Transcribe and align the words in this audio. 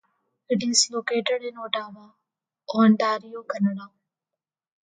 It 0.49 0.63
is 0.63 0.89
located 0.89 1.43
in 1.43 1.57
Ottawa, 1.59 2.13
Ontario, 2.73 3.43
Canada. 3.43 3.91